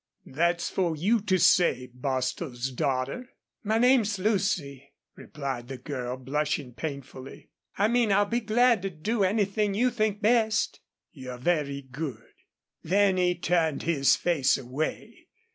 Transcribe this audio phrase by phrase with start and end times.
[0.33, 3.29] "That's for you to say, Bostil's daughter."
[3.63, 9.23] "My name's Lucy," replied the girl, blushing painfully, "I mean I'll be glad to do
[9.23, 10.79] anything you think best."
[11.11, 12.33] "You're very good."
[12.83, 15.27] Then he turned his face away.